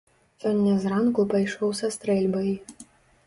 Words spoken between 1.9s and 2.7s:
стрэльбай.